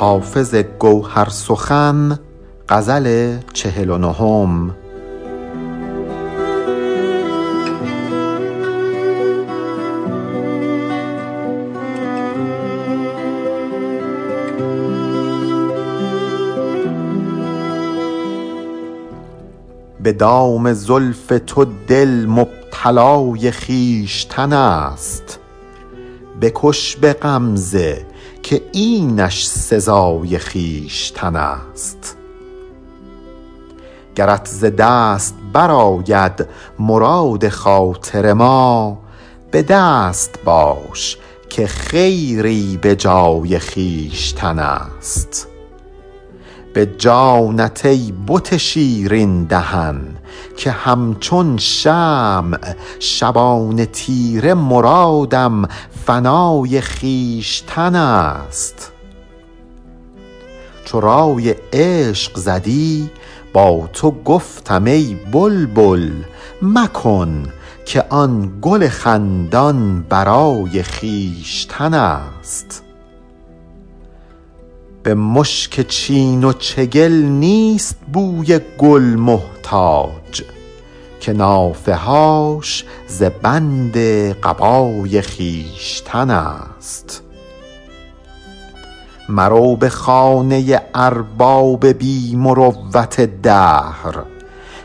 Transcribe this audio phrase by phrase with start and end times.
[0.00, 2.18] حافظ گوهر سخن
[2.68, 4.70] غزل چهل و نهم.
[20.02, 25.38] به دام زلف تو دل مبتلای خویشتن است.
[26.40, 28.06] بکش به غمزه
[28.48, 32.16] که اینش سزای خویشتن است.
[34.14, 36.46] گرت ز دست برآید
[36.78, 38.98] مراد خاطر ما
[39.50, 45.48] به دست باش که خیری به جای خویشتن است.
[46.78, 50.00] به جانت ای بت شیرین دهن
[50.56, 52.58] که همچون شمع
[53.00, 55.68] شبان تیره مرادم
[56.06, 58.92] فنای خویشتن است.
[60.84, 63.10] چو رای عشق زدی
[63.52, 66.10] با تو گفتم ای بلبل
[66.62, 67.52] مکن
[67.86, 72.87] که آن گل خندان برای خویشتن است.
[75.02, 80.42] به مشک چین و چگل نیست بوی گل محتاج
[81.20, 83.96] که نافه هاش ز بند
[84.42, 87.22] قبای خویشتن است.
[89.28, 94.22] مرو به خانه ارباب بی مروت دهر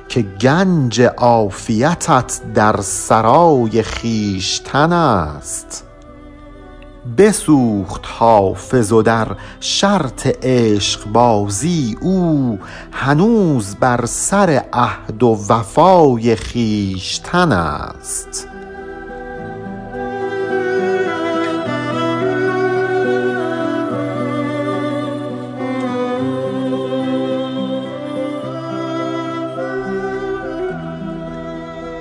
[0.09, 5.83] که گنج عافیتت در سرای خویشتن است.
[7.17, 9.27] بسوخت حافظ و در
[9.59, 12.59] شرط عشقبازی او
[12.91, 18.52] هنوز بر سر عهد و وفای خویشتن است.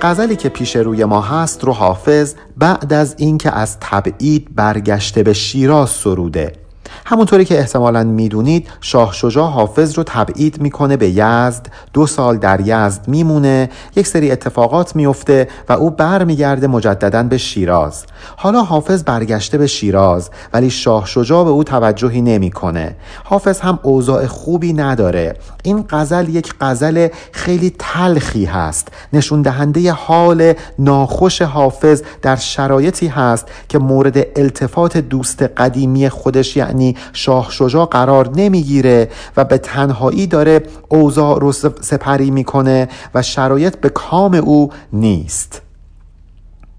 [0.03, 5.33] غزلی که پیش روی ما هست رو حافظ بعد از اینکه از تبعید برگشته به
[5.33, 6.62] شیراز سروده.
[7.05, 11.67] همونطوری که احتمالا می‌دونید شاه شجاع حافظ رو تبعید می‌کنه به یزد.
[11.93, 18.05] دو سال در یزد میمونه یک سری اتفاقات میفته و او برمیگرده مجددا به شیراز.
[18.35, 22.95] حالا حافظ برگشته به شیراز ولی شاه شجاع به او توجهی نمی‌کنه.
[23.23, 25.35] حافظ هم اوضاع خوبی نداره.
[25.63, 28.87] این غزل یک غزل خیلی تلخی هست.
[29.13, 36.82] نشون دهنده حال ناخوش حافظ در شرایطی هست که مورد التفات دوست قدیمی خودش یعنی
[37.13, 41.51] شاه شجاع قرار نمی‌گیره و به تنهایی داره اوضاع رو
[41.81, 45.61] سپری می‌کنه و شرایط به کام او نیست.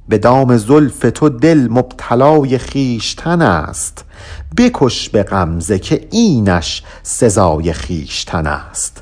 [0.09, 4.04] به دام زلف تو دل مبتلای خویشتن است.
[4.56, 9.00] بکش به غمزه که اینش سزای خویشتن است.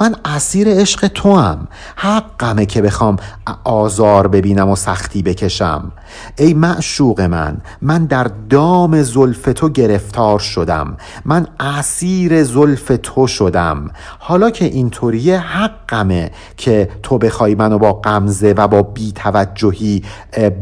[0.00, 3.16] من اسیر عشق تو هم حقمه که بخوام
[3.64, 5.92] آزار ببینم و سختی بکشم.
[6.38, 13.90] ای معشوق من من در دام زلف تو گرفتار شدم من اسیر زلف تو شدم.
[14.18, 20.02] حالا که اینطوریه حقمه که تو بخوای منو با غمزه و با بیتوجهی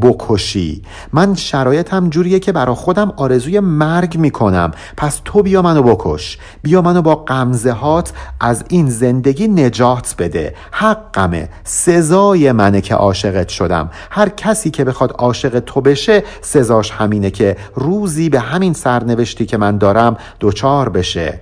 [0.02, 0.82] بکشی.
[1.12, 4.70] من شرایطم جوریه که برا خودم آرزوی مرگ می‌کنم.
[4.96, 6.38] پس تو بیا منو بکش.
[6.62, 10.54] بیا منو با غمزه هات از این زندگی نجات بده.
[10.70, 13.90] حقمه سزای منه که عاشقت شدم.
[14.10, 19.56] هر کسی که بخواد عاشق تو بشه سزاش همینه که روزی به همین سرنوشتی که
[19.56, 21.40] من دارم دوچار بشه.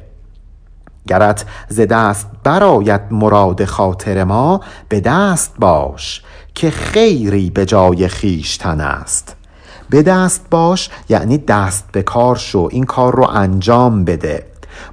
[1.09, 6.23] گرت ز دست برآید مراد خاطر ما به دست باش
[6.55, 9.37] که خیری به جای خویشتن است.
[9.91, 14.47] به دست باش یعنی دست به کار شو این کار رو انجام بده.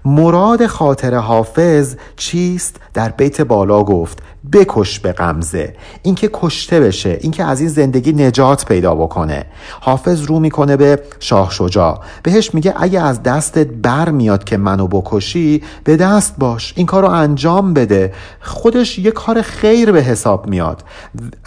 [0.05, 4.19] مراد خاطر حافظ چیست؟ در بیت بالا گفت
[4.53, 5.75] بکش به غمزه.
[6.03, 9.45] اینکه کشته بشه اینکه از این زندگی نجات پیدا بکنه.
[9.79, 11.99] حافظ رو می‌کنه به شاه شجاع.
[12.23, 16.73] بهش میگه اگه از دستت بر میاد که منو بکشی به دست باش.
[16.75, 18.13] این کار رو انجام بده.
[18.41, 20.83] خودش یه کار خیر به حساب میاد.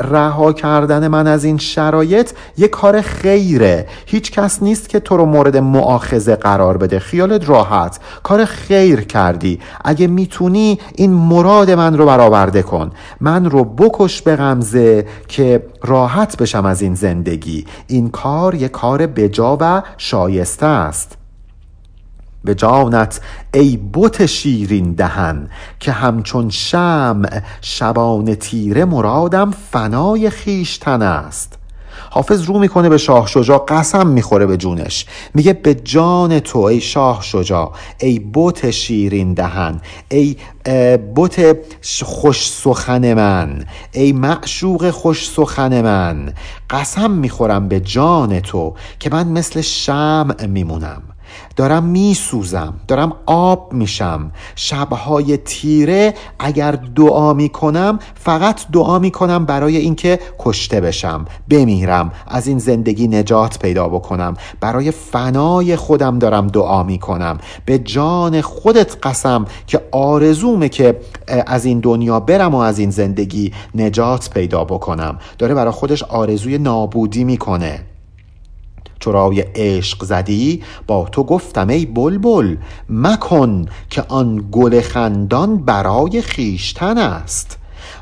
[0.00, 3.86] رها کردن من از این شرایط یه کار خیره.
[4.06, 6.98] هیچ کس نیست که تو رو مورد معاخزه قرار بده.
[6.98, 8.00] خیالت راحت.
[8.22, 9.60] کار خیر کردی.
[9.84, 12.81] اگه می‌تونی این مراد من رو برآورده کن.
[13.20, 17.66] من رو بکش به غمزه که راحت بشم از این زندگی.
[17.86, 21.16] این کار یه کار بجا و شایسته است.
[22.44, 23.20] به جانت
[23.54, 25.48] ای بت شیرین دهن
[25.80, 31.61] که همچون شمع شبان تیره مرادم فنای خیشتن است.
[32.10, 35.06] حافظ رو می‌کنه به شاه شجاع قسم می‌خوره به جونش.
[35.34, 40.36] میگه به جان تو ای شاه شجاع ای بوت شیرین دهن ای
[41.14, 41.56] بوت
[42.02, 46.32] خوش سخن من ای معشوق خوش سخن من.
[46.70, 51.02] قسم می‌خورم به جان تو که من مثل شمع میمونم.
[51.56, 54.30] دارم میسوزم دارم آب میشم.
[54.56, 62.58] شبهای تیره اگر دعا می‌کنم فقط دعا می‌کنم برای اینکه کشته بشم بمیرم از این
[62.58, 64.34] زندگی نجات پیدا بکنم.
[64.60, 67.38] برای فنای خودم دارم دعا می‌کنم.
[67.66, 71.00] به جان خودت قسم که آرزومه که
[71.46, 75.18] از این دنیا برم و از این زندگی نجات پیدا بکنم.
[75.38, 77.80] داره برای خودش آرزوی نابودی می‌کنه.
[79.02, 82.56] چرای عشق زدی؟ با تو گفتم ای بلبل
[82.88, 87.58] مکن که آن گل خندان برای خیشتن است.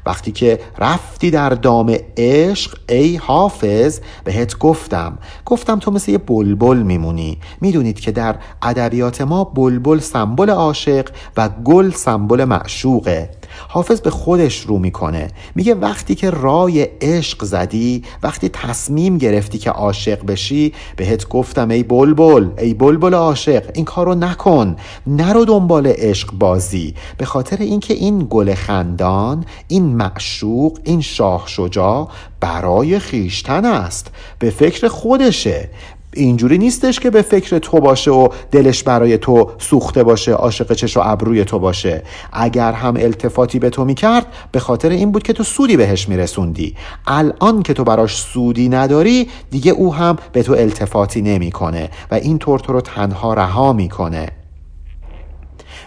[0.06, 6.76] وقتی که رفتی در دام عشق ای حافظ بهت گفتم گفتم تو مثل یه بلبل
[6.76, 7.38] میمونی.
[7.61, 13.31] می‌دونید که در ادبیات ما بلبل سمبل عاشق و گل سمبل معشوقه.
[13.69, 15.29] حافظ به خودش رو می‌کنه.
[15.55, 21.82] میگه وقتی که رای عشق زدی وقتی تصمیم گرفتی که عاشق بشی بهت گفتم ای
[21.82, 24.76] بلبل ای بلبل عاشق این کارو نکن.
[25.06, 26.94] نرو دنبال عشق بازی.
[27.19, 32.08] به خاطر اینکه این گل خندان این معشوق این شاه شجاع
[32.41, 34.11] برای خیشتن است.
[34.38, 35.70] به فکر خودشه.
[36.15, 40.97] اینجوری نیستش که به فکر تو باشه و دلش برای تو سوخته باشه عاشق چش
[40.97, 42.03] و ابروی تو باشه.
[42.33, 46.77] اگر هم التفاتی به تو می‌کرد به خاطر این بود که تو سودی بهش میرسوندی.
[47.07, 52.39] الان که تو براش سودی نداری دیگه او هم به تو التفاتی نمی‌کنه و این
[52.39, 54.29] طور تو رو تنها رها می‌کنه.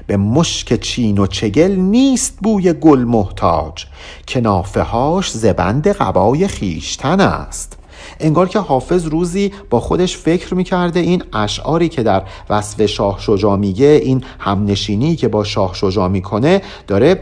[0.08, 3.86] به مشک چین و چگل نیست بوی گل محتاج
[4.26, 7.78] که نافهاش زبند قبای خیشتن است.
[8.24, 13.56] انگار که حافظ روزی با خودش فکر می‌کرده این اشعاری که در وصف شاه شجا
[13.56, 17.20] میگه این همنشینی که با شاه شجا می‌کنه داره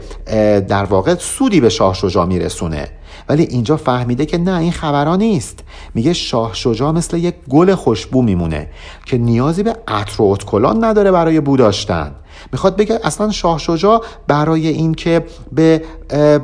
[0.60, 2.88] در واقع سودی به شاه شجا میرسونه.
[3.28, 5.64] ولی اینجا فهمیده که نه این خبرها نیست.
[5.94, 8.68] میگه شاه شجا مثل یک گل خوشبو میمونه
[9.06, 10.24] که نیازی به عطر و
[10.84, 12.14] نداره برای بو داشتن.
[12.52, 15.82] می‌خواد بگه اصلا شاه شجاع برای اینکه به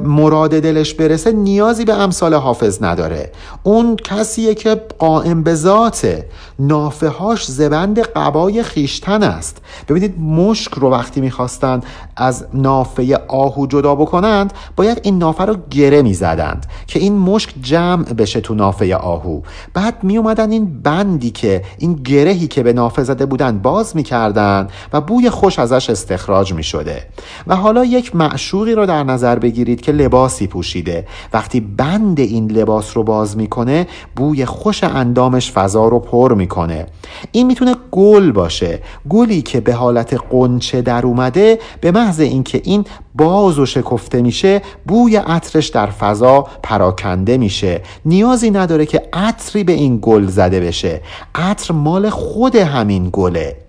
[0.04, 3.32] مراد دلش برسه نیازی به امثال حافظ نداره.
[3.62, 6.28] اون کسیه که قائم به ذاته
[6.58, 9.56] نافه هاش زبند قبای خیشتن است.
[9.88, 11.84] ببینید مشک رو وقتی می‌خواستند
[12.16, 18.04] از نافه آهو جدا بکنند باید این نافه رو گره می‌زدند که این مشک جمع
[18.04, 19.40] بشه تو نافه آهو
[19.74, 25.00] بعد میومدن این بندی که این گرهی که به نافه زده بودن باز می‌کردن و
[25.00, 27.02] بوی خوش ازش استخراج می‌شده.
[27.46, 31.06] و حالا یک معشوقی رو در نظر بگیرید که لباسی پوشیده.
[31.32, 33.86] وقتی بند این لباس رو باز می‌کنه
[34.16, 36.86] بوی خوش اندامش فضا رو پر می‌کنه.
[37.32, 38.78] این می‌تونه گل باشه.
[39.08, 44.62] گلی که به حالت قنچه در اومده به محض اینکه این باز و شکفته میشه
[44.86, 47.82] بوی عطرش در فضا پراکنده میشه.
[48.04, 51.00] نیازی نداره که عطری به این گل زده بشه.
[51.34, 53.67] عطر مال خود همین گله.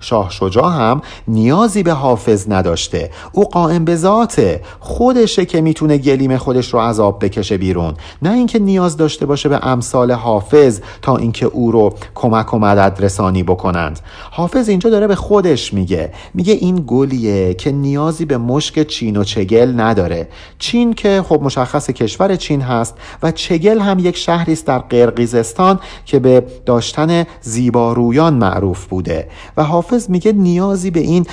[0.00, 3.10] شاه شجاع هم نیازی به حافظ نداشته.
[3.32, 4.60] او قائم به ذاته.
[4.80, 7.94] خودشه که می‌تونه گلیم خودش رو عذاب بکشه بیرون.
[8.22, 13.04] نه اینکه نیاز داشته باشه به امثال حافظ تا اینکه او رو کمک و مدد
[13.04, 14.00] رسانی بکنند.
[14.30, 16.12] حافظ اینجا داره به خودش میگه.
[16.34, 20.28] میگه این گلیه که نیازی به مشک چین و چگل نداره.
[20.58, 25.80] چین که خب مشخص کشور چین هست و چگل هم یک شهری است در قرقیزستان
[26.04, 29.28] که به داشتن زیبارویان معروف بوده.
[29.56, 31.26] و حافظ میگه نیازی به این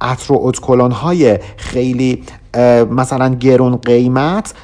[0.00, 2.22] عطر و ادکلان های خیلی
[2.90, 4.54] مثلا گرون قیمت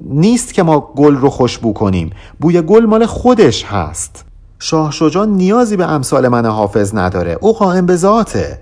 [0.00, 2.10] نیست که ما گل رو خوشبو کنیم.
[2.40, 4.24] بوی گل مال خودش هست.
[4.58, 7.38] شاه شجاع نیازی به امثال من حافظ نداره.
[7.40, 8.58] او قائم به ذاته.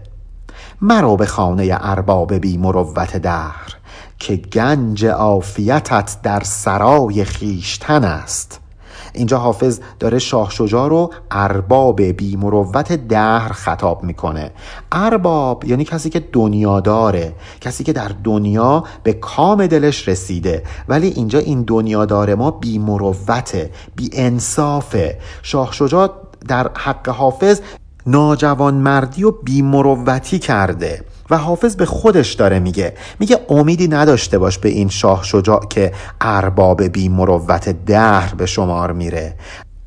[0.81, 3.77] مرو به خانه ارباب بی مروت دهر
[4.19, 8.61] که گنج عافیتت در سرای خیشتن است.
[9.15, 14.51] اینجا حافظ داره شاه شجاع رو ارباب بی مروت دهر خطاب می‌کنه.
[14.93, 20.63] ارباب یعنی کسی که دنیا داره کسی که در دنیا به کام دلش رسیده.
[20.89, 26.11] ولی اینجا این دنیادار ما بی مروته بی انصافه شاه شجاع
[26.49, 27.61] در حق حافظ
[28.07, 32.95] ناجوان مردی و بیمروتی کرده و حافظ به خودش داره میگه.
[33.19, 38.93] میگه امیدی نداشته باش به این شاه شجاع که ارباب بی مروت دهر به شمار
[38.93, 39.35] میره.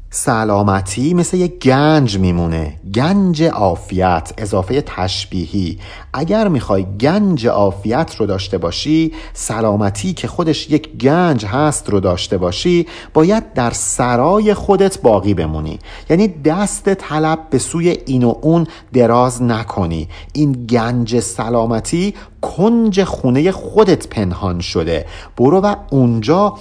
[0.09, 2.73] سلامتی مثل یک گنج میمونه.
[2.95, 5.79] گنج عافیت اضافه تشبیهی.
[6.13, 12.37] اگر می‌خوای گنج عافیت رو داشته باشی سلامتی که خودش یک گنج هست رو داشته
[12.37, 15.79] باشی باید در سرای خودت باقی بمونی.
[16.09, 20.09] یعنی دست طلب به سوی این و اون دراز نکنی.
[20.33, 25.05] این گنج سلامتی کنج خونه خودت پنهان شده.
[25.37, 26.53] برو و اونجا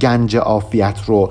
[0.00, 1.30] گنج عافیت رو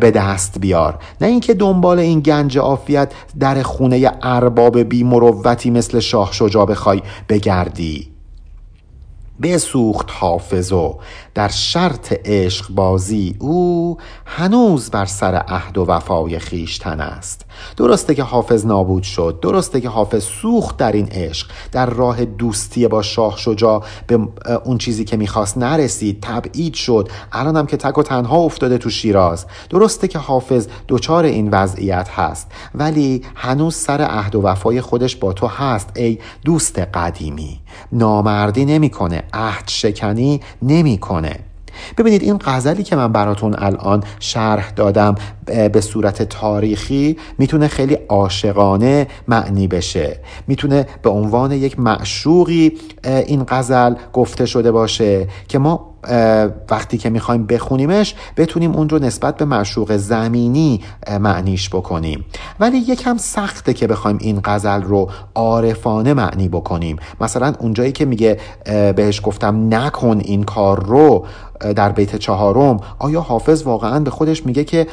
[0.00, 0.98] به دست بیار.
[1.20, 7.02] نه اینکه دنبال این گنج عافیت در خونه ارباب بی مروتی مثل شاه شجا بخوای
[7.28, 8.17] بگردی.
[9.42, 10.98] بسوخت حافظو
[11.34, 17.44] در شرط عشق بازی او هنوز بر سر عهد و وفای خیشتن است.
[17.76, 21.50] درسته که حافظ نابود شد درسته که حافظ سوخت در این عشق.
[21.72, 24.28] در راه دوستی با شاه شجا به
[24.64, 27.08] اون چیزی که می‌خواست نرسید تبعید شد.
[27.32, 29.46] الان هم که تک و تنها افتاده تو شیراز.
[29.70, 35.32] درسته که حافظ دچار این وضعیت هست ولی هنوز سر عهد و وفای خودش با
[35.32, 37.60] تو هست ای دوست قدیمی.
[37.92, 39.22] نامردی نمی‌کنه.
[39.32, 41.40] عهد شکنی نمی‌کنه.
[41.98, 45.14] ببینید این غزلی که من براتون الان شرح دادم
[45.72, 50.20] به صورت تاریخی می‌تونه خیلی عاشقانه معنی بشه.
[50.46, 52.72] می‌تونه به عنوان یک معشوقی
[53.04, 55.88] این غزل گفته شده باشه که ما
[56.70, 60.80] وقتی که می‌خوایم بخونیمش بتونیم اون رو نسبت به معشوق زمینی
[61.20, 62.24] معنیش بکنیم.
[62.60, 66.96] ولی یکم سخته که بخوایم این غزل رو عارفانه معنی بکنیم.
[67.20, 68.38] مثلا اونجایی که میگه
[68.96, 71.26] بهش گفتم نکن این کار رو
[71.60, 74.86] در بیت چهارم آیا حافظ واقعا به خودش میگه که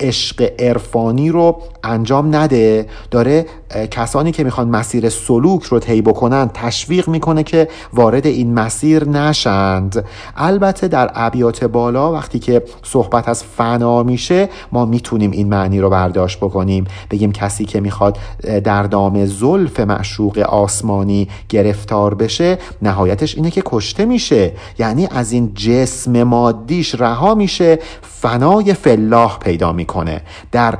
[0.00, 3.46] عشق عرفانی رو انجام نده؟ داره
[3.90, 10.04] کسانی که می‌خوان مسیر سلوک رو طی بکنن تشویق می‌کنه که وارد این مسیر نشند.
[10.36, 15.90] البته در ابیات بالا وقتی که صحبت از فنا میشه ما می‌تونیم این معنی رو
[15.90, 16.84] برداشت بکنیم.
[17.10, 18.18] بگیم کسی که می‌خواد
[18.64, 24.52] در دام زلف معشوق آسمانی گرفتار بشه نهایتش اینه که کشته میشه.
[24.78, 30.20] یعنی از این جسم مادیش رها میشه فنای فلاح پیدا می‌کنه.
[30.52, 30.78] در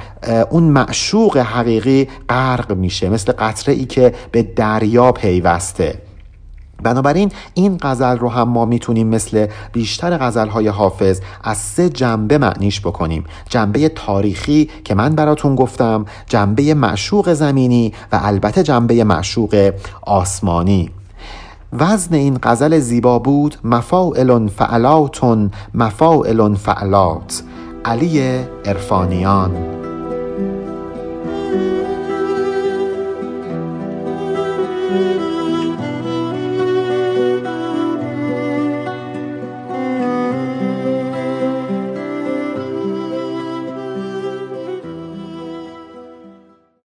[0.50, 5.98] اون معشوق حقیقی غرق میشه مثل قطره ای که به دریا پیوسته.
[6.82, 12.38] بنابراین این غزل رو هم ما می‌تونیم مثل بیشتر غزل های حافظ از سه جنبه
[12.38, 13.24] معنیش بکنیم.
[13.48, 20.90] جنبه تاریخی که من براتون گفتم جنبه معشوق زمینی و البته جنبه معشوق آسمانی.
[21.72, 27.42] وزن این غزل زیبا بود مفاعل فعلاتون مفاعل فعلات.
[27.84, 29.81] علی ارفانیان